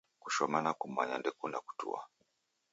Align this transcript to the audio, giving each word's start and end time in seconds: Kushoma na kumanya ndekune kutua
Kushoma 0.23 0.57
na 0.65 0.71
kumanya 0.79 1.15
ndekune 1.17 1.57
kutua 1.65 2.01